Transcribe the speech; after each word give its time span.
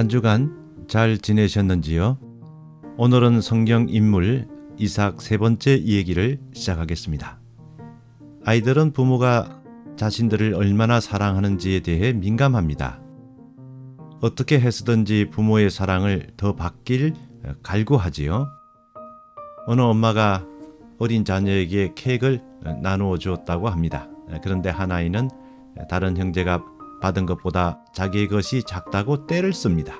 한 0.00 0.08
주간 0.08 0.86
잘 0.88 1.18
지내셨는지요? 1.18 2.16
오늘은 2.96 3.42
성경 3.42 3.86
인물 3.90 4.48
이삭 4.78 5.20
세 5.20 5.36
번째 5.36 5.74
이야기를 5.74 6.40
시작하겠습니다. 6.54 7.38
아이들은 8.46 8.94
부모가 8.94 9.62
자신들을 9.98 10.54
얼마나 10.54 11.00
사랑하는지에 11.00 11.80
대해 11.80 12.14
민감합니다. 12.14 12.98
어떻게 14.22 14.58
해서든지 14.58 15.28
부모의 15.32 15.68
사랑을 15.68 16.28
더 16.38 16.56
받길 16.56 17.12
갈구하지요. 17.62 18.48
어느 19.66 19.82
엄마가 19.82 20.46
어린 20.98 21.26
자녀에게 21.26 21.92
케이크를 21.94 22.40
나누어 22.82 23.18
주었다고 23.18 23.68
합니다. 23.68 24.08
그런데 24.42 24.70
한 24.70 24.92
아이는 24.92 25.28
다른 25.90 26.16
형제가 26.16 26.64
받은 27.00 27.26
것보다 27.26 27.80
자기의 27.92 28.28
것이 28.28 28.62
작다고 28.62 29.26
떼를 29.26 29.52
씁니다. 29.52 29.94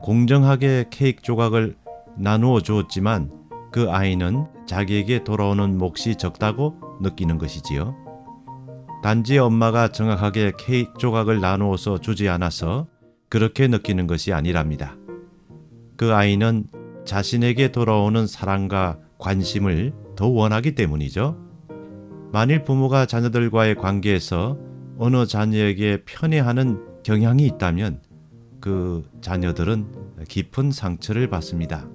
공정하게 0.00 0.86
케이크 0.90 1.22
조각을 1.22 1.76
나누어 2.16 2.60
주었지만 2.60 3.30
그 3.72 3.90
아이는 3.90 4.46
자기에게 4.66 5.24
돌아오는 5.24 5.78
몫이 5.78 6.16
적다고 6.16 6.76
느끼는 7.00 7.38
것이지요. 7.38 7.94
단지 9.02 9.38
엄마가 9.38 9.88
정확하게 9.88 10.52
케이크 10.58 10.92
조각을 10.98 11.40
나누어서 11.40 11.98
주지 11.98 12.28
않아서 12.28 12.86
그렇게 13.28 13.68
느끼는 13.68 14.06
것이 14.06 14.32
아니랍니다. 14.32 14.96
그 15.96 16.14
아이는 16.14 16.66
자신에게 17.04 17.72
돌아오는 17.72 18.26
사랑과 18.26 18.98
관심을 19.18 19.92
더 20.16 20.26
원하기 20.26 20.74
때문이죠. 20.74 21.36
만일 22.32 22.64
부모가 22.64 23.06
자녀들과의 23.06 23.76
관계에서 23.76 24.58
어느 24.98 25.26
자녀에게 25.26 26.04
편애하는 26.04 27.02
경향이 27.02 27.44
있다면 27.46 28.02
그 28.60 29.08
자녀들은 29.20 30.24
깊은 30.26 30.72
상처를 30.72 31.28
받습니다. 31.28 31.88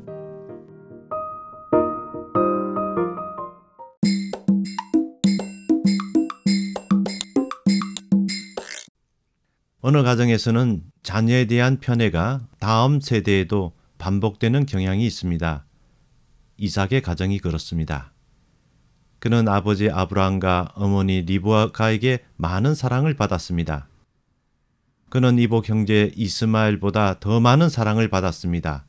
어느 9.84 10.04
가정에서는 10.04 10.84
자녀에 11.02 11.46
대한 11.46 11.80
편애가 11.80 12.48
다음 12.60 13.02
세대에도 13.02 13.74
반복되는 13.98 14.68
경향이 14.68 15.06
있습니다. 15.08 15.66
이삭의 16.58 17.02
가정이 17.02 17.40
그렇습니다. 17.40 18.14
그는 19.22 19.48
아버지 19.48 19.88
아브라함과 19.88 20.72
어머니 20.74 21.22
리브아가에게 21.22 22.26
많은 22.38 22.74
사랑을 22.74 23.14
받았습니다. 23.14 23.88
그는 25.12 25.38
이복 25.38 25.70
형제 25.70 26.12
이스마엘보다 26.16 27.20
더 27.20 27.40
많은 27.40 27.70
사랑을 27.70 28.08
받았습니다. 28.08 28.84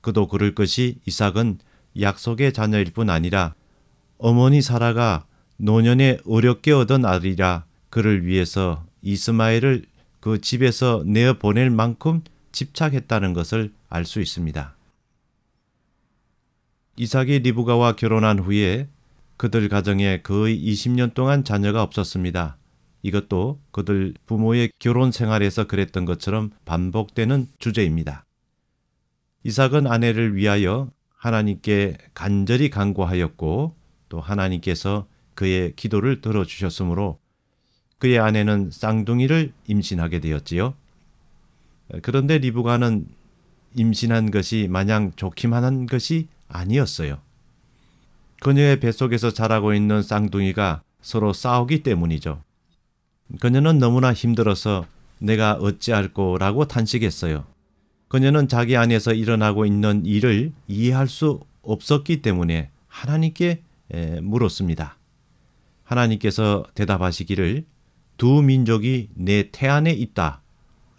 그도 0.00 0.26
그럴 0.26 0.56
것이 0.56 0.98
이삭은 1.06 1.60
약속의 2.00 2.52
자녀일 2.52 2.86
뿐 2.92 3.08
아니라 3.08 3.54
어머니 4.18 4.60
사라가 4.60 5.24
노년에 5.58 6.18
어렵게 6.26 6.72
얻은 6.72 7.04
아들이라 7.04 7.64
그를 7.90 8.26
위해서 8.26 8.84
이스마엘을 9.02 9.84
그 10.18 10.40
집에서 10.40 11.04
내어 11.06 11.34
보낼 11.34 11.70
만큼 11.70 12.22
집착했다는 12.50 13.34
것을 13.34 13.72
알 13.88 14.04
수 14.04 14.20
있습니다. 14.20 14.74
이삭이 16.96 17.38
리브가와 17.38 17.94
결혼한 17.94 18.40
후에 18.40 18.88
그들 19.36 19.68
가정에 19.68 20.22
거의 20.22 20.58
20년 20.58 21.14
동안 21.14 21.44
자녀가 21.44 21.82
없었습니다. 21.82 22.56
이것도 23.02 23.60
그들 23.70 24.14
부모의 24.26 24.70
결혼 24.78 25.12
생활에서 25.12 25.66
그랬던 25.66 26.04
것처럼 26.04 26.50
반복되는 26.64 27.48
주제입니다. 27.58 28.24
이삭은 29.42 29.86
아내를 29.86 30.36
위하여 30.36 30.90
하나님께 31.16 31.98
간절히 32.14 32.70
간구하였고 32.70 33.76
또 34.08 34.20
하나님께서 34.20 35.06
그의 35.34 35.74
기도를 35.74 36.20
들어주셨으므로 36.20 37.18
그의 37.98 38.18
아내는 38.18 38.70
쌍둥이를 38.70 39.52
임신하게 39.66 40.20
되었지요. 40.20 40.74
그런데 42.02 42.38
리브가는 42.38 43.06
임신한 43.76 44.30
것이 44.30 44.68
마냥 44.70 45.12
좋기만 45.16 45.64
한 45.64 45.86
것이 45.86 46.28
아니었어요. 46.48 47.20
그녀의 48.40 48.80
뱃속에서 48.80 49.32
자라고 49.32 49.74
있는 49.74 50.02
쌍둥이가 50.02 50.82
서로 51.00 51.32
싸우기 51.32 51.82
때문이죠. 51.82 52.42
그녀는 53.40 53.78
너무나 53.78 54.12
힘들어서 54.12 54.86
내가 55.18 55.54
어찌할꼬라고 55.54 56.66
탄식했어요. 56.66 57.46
그녀는 58.08 58.48
자기 58.48 58.76
안에서 58.76 59.12
일어나고 59.12 59.64
있는 59.66 60.04
일을 60.04 60.52
이해할 60.68 61.08
수 61.08 61.40
없었기 61.62 62.22
때문에 62.22 62.70
하나님께 62.86 63.62
물었습니다. 64.22 64.98
하나님께서 65.84 66.64
대답하시기를 66.74 67.64
두 68.16 68.42
민족이 68.42 69.08
내 69.14 69.50
태안에 69.50 69.90
있다 69.90 70.42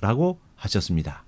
라고 0.02 0.40
하셨습니다. 0.56 1.26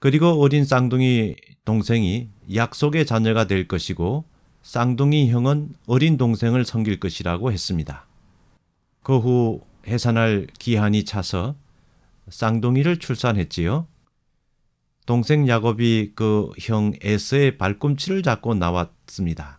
그리고 0.00 0.40
어린 0.40 0.64
쌍둥이 0.64 1.36
동생이 1.64 2.28
약속의 2.54 3.06
자녀가 3.06 3.46
될 3.46 3.68
것이고 3.68 4.24
쌍둥이 4.68 5.30
형은 5.30 5.70
어린 5.86 6.18
동생을 6.18 6.62
섬길 6.66 7.00
것이라고 7.00 7.52
했습니다. 7.52 8.06
그 9.02 9.18
후 9.18 9.62
해산할 9.86 10.46
기한이 10.58 11.06
차서 11.06 11.56
쌍둥이를 12.28 12.98
출산했지요. 12.98 13.88
동생 15.06 15.48
야곱이 15.48 16.12
그 16.14 16.50
형 16.60 16.92
에스의 17.00 17.56
발꿈치를 17.56 18.22
잡고 18.22 18.56
나왔습니다. 18.56 19.58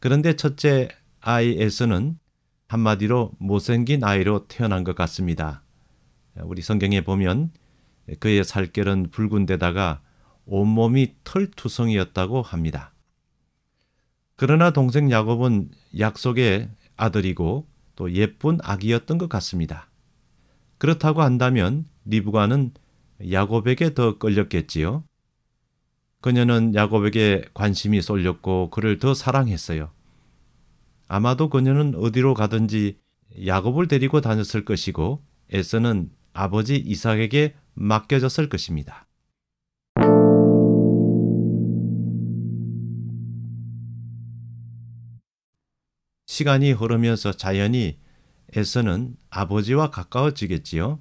그런데 0.00 0.36
첫째 0.36 0.90
아이 1.22 1.56
에스는 1.58 2.18
한마디로 2.68 3.32
못생긴 3.38 4.04
아이로 4.04 4.48
태어난 4.48 4.84
것 4.84 4.94
같습니다. 4.96 5.62
우리 6.42 6.60
성경에 6.60 7.00
보면 7.00 7.52
그의 8.20 8.44
살결은 8.44 9.08
붉은 9.12 9.46
데다가 9.46 10.02
온몸이 10.44 11.14
털투성이었다고 11.24 12.42
합니다. 12.42 12.93
그러나 14.36 14.70
동생 14.70 15.10
야곱은 15.10 15.70
약속의 15.98 16.70
아들이고 16.96 17.66
또 17.96 18.12
예쁜 18.12 18.58
아기였던 18.62 19.18
것 19.18 19.28
같습니다. 19.28 19.88
그렇다고 20.78 21.22
한다면 21.22 21.86
리브가는 22.04 22.72
야곱에게 23.30 23.94
더 23.94 24.18
끌렸겠지요. 24.18 25.04
그녀는 26.20 26.74
야곱에게 26.74 27.44
관심이 27.54 28.00
쏠렸고 28.00 28.70
그를 28.70 28.98
더 28.98 29.14
사랑했어요. 29.14 29.90
아마도 31.06 31.48
그녀는 31.48 31.94
어디로 31.94 32.34
가든지 32.34 32.98
야곱을 33.46 33.88
데리고 33.88 34.20
다녔을 34.20 34.64
것이고 34.64 35.22
에서는 35.50 36.10
아버지 36.32 36.76
이삭에게 36.76 37.54
맡겨졌을 37.74 38.48
것입니다. 38.48 39.06
시간이 46.34 46.72
흐르면서 46.72 47.30
자연히 47.30 47.96
에서는 48.56 49.16
아버지와 49.30 49.90
가까워지겠지요. 49.90 50.98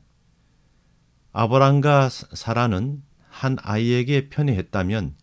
아브람과 1.31 2.09
사라는 2.09 3.01
한 3.29 3.57
아이에게 3.63 4.29
편애했다면 4.29 5.15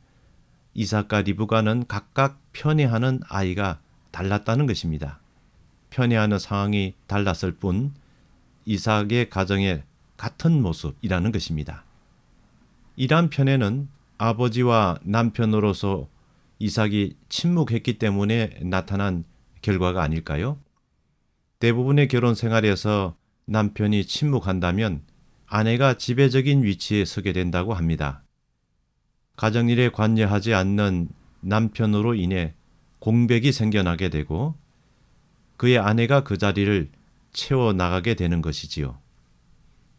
이삭과 0.74 1.22
리브가는 1.22 1.84
각각 1.86 2.40
편애하는 2.52 3.20
아이가 3.28 3.80
달랐다는 4.10 4.66
것입니다. 4.66 5.20
편애하는 5.90 6.40
상황이 6.40 6.94
달랐을 7.06 7.52
뿐 7.52 7.94
이삭의 8.64 9.30
가정의 9.30 9.84
같은 10.16 10.60
모습이라는 10.60 11.30
것입니다. 11.30 11.84
이러한 12.96 13.30
편애는 13.30 13.88
아버지와 14.18 14.98
남편으로서 15.04 16.08
이삭이 16.58 17.14
침묵했기 17.28 18.00
때문에 18.00 18.58
나타난 18.62 19.22
결과가 19.62 20.02
아닐까요? 20.02 20.58
대부분의 21.58 22.08
결혼 22.08 22.34
생활에서 22.34 23.16
남편이 23.46 24.06
침묵한다면 24.06 25.02
아내가 25.46 25.94
지배적인 25.94 26.62
위치에 26.62 27.04
서게 27.04 27.32
된다고 27.32 27.74
합니다. 27.74 28.22
가정일에 29.36 29.90
관여하지 29.90 30.54
않는 30.54 31.08
남편으로 31.40 32.14
인해 32.14 32.54
공백이 32.98 33.52
생겨나게 33.52 34.10
되고 34.10 34.54
그의 35.56 35.78
아내가 35.78 36.22
그 36.22 36.38
자리를 36.38 36.90
채워 37.32 37.72
나가게 37.72 38.14
되는 38.14 38.42
것이지요. 38.42 38.98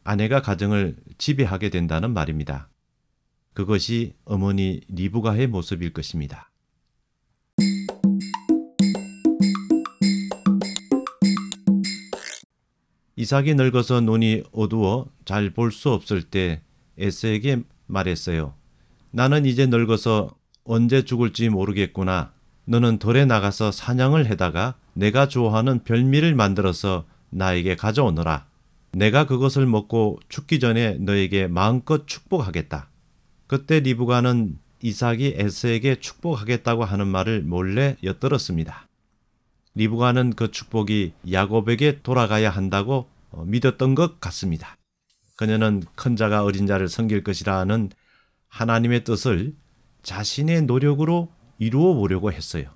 아내가 0.04 0.42
가정을 0.42 0.96
지배하게 1.18 1.70
된다는 1.70 2.14
말입니다. 2.14 2.70
그것이 3.54 4.14
어머니 4.26 4.82
리브가의 4.88 5.48
모습일 5.48 5.94
것입니다. 5.94 6.51
이삭이 13.16 13.56
늙어서 13.56 14.02
눈이 14.02 14.44
어두워 14.52 15.10
잘 15.26 15.52
볼 15.52 15.72
수 15.72 15.90
없을 15.92 16.24
때 16.24 16.62
에서에게 16.98 17.64
말했어요. 17.88 18.54
나는 19.12 19.46
이제 19.46 19.66
늙어서 19.66 20.30
언제 20.64 21.04
죽을지 21.04 21.50
모르겠구나. 21.50 22.32
너는 22.66 23.00
돌에 23.00 23.26
나가서 23.26 23.72
사냥을 23.72 24.28
해다가 24.28 24.76
내가 24.94 25.28
좋아하는 25.28 25.84
별미를 25.84 26.36
만들어서 26.36 27.06
나에게 27.30 27.76
가져오너라. 27.76 28.46
내가 28.94 29.26
그것을 29.26 29.66
먹고 29.66 30.20
죽기 30.30 30.60
전에 30.60 30.96
너에게 31.00 31.48
마음껏 31.48 32.08
축복하겠다. 32.08 32.90
그때 33.48 33.80
리브가는 33.80 34.58
이삭이 34.84 35.36
에서에게 35.38 36.00
축복하겠다고 36.00 36.86
하는 36.86 37.08
말을 37.08 37.42
몰래 37.44 37.98
엿들었습니다. 38.04 38.88
리브가는 39.76 40.34
그 40.34 40.52
축복이 40.52 41.14
야곱에게 41.32 42.02
돌아가야 42.02 42.50
한다고 42.50 43.10
어, 43.32 43.46
믿었던 43.46 43.96
것 43.96 44.20
같습니다. 44.20 44.78
그녀는 45.38 45.84
큰 45.96 46.16
자가 46.16 46.44
어린 46.44 46.68
자를 46.68 46.88
섬길 46.88 47.24
것이라는 47.24 47.90
하나님의 48.50 49.04
뜻을 49.04 49.56
자신의 50.04 50.64
노력으로 50.64 51.32
이루어 51.58 51.94
보려고 51.94 52.32
했어요. 52.32 52.70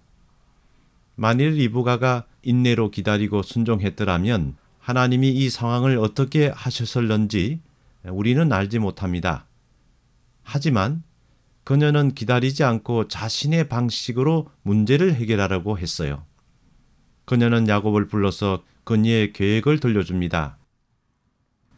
만일 1.16 1.52
리브가가 1.52 2.26
인내로 2.44 2.92
기다리고 2.92 3.42
순종했더라면 3.42 4.56
하나님이 4.80 5.32
이 5.32 5.50
상황을 5.50 5.98
어떻게 5.98 6.48
하셨을런지 6.48 7.62
우리는 8.04 8.52
알지 8.52 8.80
못합니다. 8.80 9.48
하지만 10.44 11.04
그녀는 11.64 12.14
기다리지 12.14 12.64
않고 12.64 13.08
자신의 13.08 13.68
방식으로 13.68 14.48
문제를 14.62 15.16
해결하려고 15.16 15.80
했어요. 15.80 16.24
그녀는 17.26 17.68
야곱을 17.68 18.08
불러서 18.08 18.64
그녀의 18.84 19.34
계획을 19.34 19.80
들려줍니다. 19.80 20.58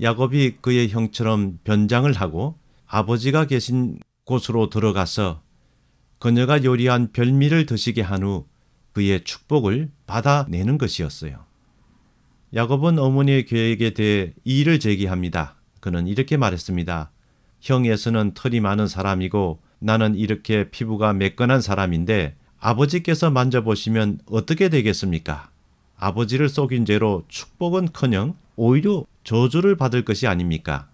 야곱이 0.01 0.57
그의 0.61 0.89
형처럼 0.89 1.59
변장을 1.63 2.11
하고 2.13 2.57
아버지가 2.85 3.45
계신 3.45 3.99
곳으로 4.23 4.69
들어가서 4.69 5.41
그녀가 6.19 6.63
요리한 6.63 7.11
별미를 7.11 7.65
드시게 7.65 8.01
한 8.01 8.23
후 8.23 8.45
그의 8.93 9.23
축복을 9.23 9.91
받아내는 10.07 10.77
것이었어요. 10.79 11.45
야곱은 12.55 12.97
어머니의 12.97 13.45
계획에 13.45 13.91
대해 13.91 14.33
이의를 14.43 14.79
제기합니다. 14.79 15.57
그는 15.81 16.07
이렇게 16.07 16.37
말했습니다. 16.37 17.11
형에서는 17.61 18.33
털이 18.33 18.59
많은 18.59 18.87
사람이고 18.87 19.61
나는 19.79 20.15
이렇게 20.15 20.71
피부가 20.71 21.13
매끈한 21.13 21.61
사람인데 21.61 22.36
아버지께서 22.59 23.29
만져보시면 23.29 24.19
어떻게 24.25 24.69
되겠습니까? 24.69 25.49
아버지를 25.97 26.49
속인 26.49 26.85
죄로 26.85 27.23
축복은 27.27 27.89
커녕 27.93 28.35
오히려 28.55 29.05
저주를 29.23 29.75
받을 29.77 30.03
것이 30.03 30.27
아닙니까? 30.27 30.89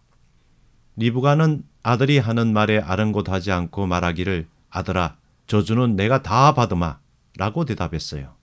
리브가는 0.95 1.63
아들이 1.81 2.17
하는 2.17 2.53
말에 2.53 2.79
아랑곳하지 2.79 3.51
않고 3.51 3.87
말하기를 3.87 4.47
아들아 4.69 5.17
저주는 5.47 5.95
내가 5.95 6.21
다 6.21 6.53
받으마 6.53 6.99
라고 7.37 7.65
대답했어요. 7.65 8.33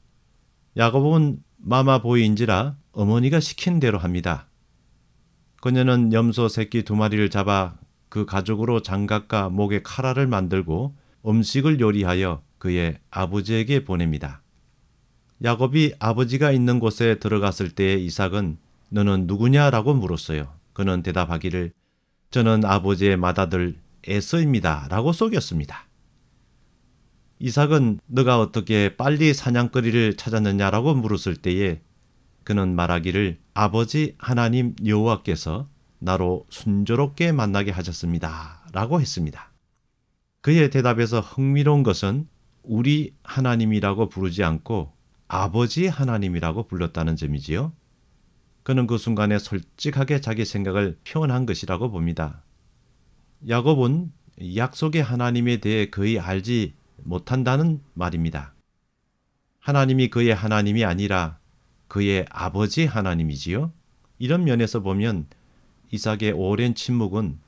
야곱은 0.76 1.43
마마보이인지라 1.58 2.76
어머니가 2.93 3.40
시킨 3.40 3.81
대로 3.81 3.99
합니다. 3.99 4.46
그녀는 5.61 6.12
염소 6.12 6.49
새끼 6.49 6.82
두 6.82 6.96
마리를 6.96 7.31
잡아 7.31 7.75
그 8.08 8.25
가죽으로 8.26 8.82
장갑과 8.82 9.50
목에 9.50 9.82
카라를 9.82 10.26
만들고 10.26 10.94
음식을 11.26 11.81
요리하여 11.81 12.43
그의 12.61 12.99
아버지에게 13.11 13.85
보냅니다. 13.85 14.43
야곱이 15.43 15.95
아버지가 15.99 16.53
있는 16.53 16.79
곳에 16.79 17.19
들어갔을 17.19 17.71
때 17.71 17.95
이삭은 17.95 18.59
너는 18.91 19.27
누구냐라고 19.27 19.95
물었어요. 19.95 20.53
그는 20.75 21.03
대답하기를 21.03 21.73
저는 22.31 22.65
아버지의 22.67 23.17
맏아들 23.17 23.77
에서입니다. 24.07 24.89
라고 24.91 25.12
속였습니다. 25.12 25.87
이삭은 27.39 28.01
너가 28.07 28.39
어떻게 28.39 28.95
빨리 28.95 29.33
사냥거리를 29.33 30.19
찾았느냐라고 30.19 30.95
물었을 30.95 31.37
때에 31.37 31.81
그는 32.45 32.75
말하기를 32.75 33.39
아버지 33.55 34.15
하나님 34.19 34.77
여호와께서 34.85 35.67
나로 35.99 36.47
순조롭게 36.51 37.33
만나게 37.33 37.71
하셨습니다. 37.71 38.67
라고 38.75 39.01
했습니다. 39.01 39.51
그의 40.43 40.69
대답에서 40.69 41.21
흥미로운 41.21 41.83
것은 41.83 42.29
우리 42.62 43.15
하나님이라고 43.23 44.09
부르지 44.09 44.45
않고 44.45 44.93
아버지 45.29 45.87
하나님이라고 45.87 46.67
불렀다는 46.67 47.17
점이지요. 47.17 47.73
그는 48.62 48.87
그 48.87 48.99
순간에 48.99 49.39
솔직하게 49.39 50.21
자기 50.21 50.45
생각을 50.45 50.99
표현한 51.07 51.47
것이라고 51.47 51.91
봅니다. 51.91 52.43
야곱은 53.49 54.12
약속의 54.57 55.03
하나님에 55.03 55.59
대해 55.59 55.89
거의 55.89 56.19
알지 56.19 56.75
못한다는 57.03 57.81
말입니다. 57.95 58.55
하나님이 59.61 60.09
그의 60.09 60.35
하나님이 60.35 60.85
아니라 60.85 61.39
그의 61.89 62.27
아버지 62.31 62.87
하나님이지요. 62.87 63.73
이런 64.19 64.45
면에서 64.45 64.81
보면 64.81 65.27
이삭의 65.91 66.33
오랜 66.33 66.75
침묵은 66.75 67.39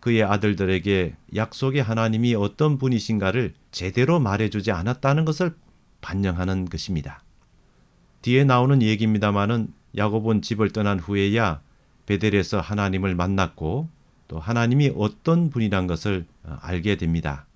그의 0.00 0.22
아들들에게 0.22 1.16
약속의 1.34 1.82
하나님이 1.82 2.34
어떤 2.34 2.76
분이신가를 2.78 3.54
제대로 3.74 4.20
말해주지 4.20 4.70
않았다는 4.70 5.24
것을 5.24 5.56
반영하는 6.00 6.66
것입니다. 6.66 7.24
뒤에 8.22 8.44
나오는 8.44 8.80
얘기입니다마는 8.80 9.74
야곱은 9.96 10.42
집을 10.42 10.70
떠난 10.70 11.00
후에야 11.00 11.60
베델에서 12.06 12.60
하나님을 12.60 13.16
만났고 13.16 13.88
또 14.28 14.38
하나님이 14.38 14.92
어떤 14.96 15.50
분이란 15.50 15.88
것을 15.88 16.24
어, 16.44 16.56
알게 16.62 16.96
됩니다. 16.96 17.46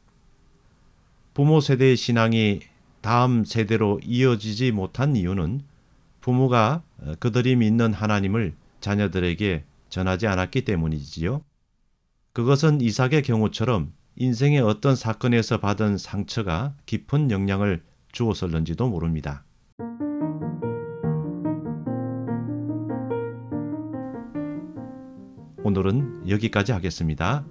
부모 1.35 1.61
세대의 1.61 1.97
신앙이 1.97 2.61
다음 3.01 3.45
세대로 3.45 4.01
이어지지 4.03 4.73
못한 4.73 5.15
이유는 5.15 5.63
부모가 6.21 6.83
어, 6.99 7.15
그들이 7.21 7.55
믿는 7.55 7.95
하나님을 7.95 8.55
자녀들에게 8.81 9.63
전하지 9.89 10.27
않았기 10.27 10.65
때문이지요. 10.65 11.43
그것은 12.33 12.81
이삭의 12.81 13.23
경우처럼 13.23 13.93
인생의 14.21 14.61
어떤 14.61 14.97
사건에서 14.97 15.61
받은 15.61 15.97
상처가 15.97 16.75
깊은 16.87 17.31
영향을 17.31 17.85
주었을는지도 18.11 18.89
모릅니다. 18.89 19.45
오늘은 25.63 26.29
여기까지 26.29 26.73
하겠습니다. 26.73 27.47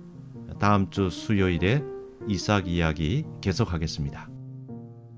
다음 0.60 0.90
주 0.90 1.10
수요일에 1.10 1.82
이삭 2.28 2.68
이야기 2.68 3.24
계속하겠습니다. 3.40 4.30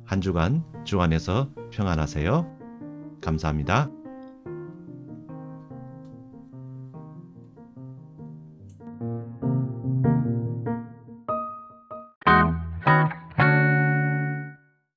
한 0.06 0.22
주간 0.22 0.64
주 0.84 1.02
안에서 1.02 1.50
평안하세요. 1.72 2.46
감사합니다. 3.22 3.90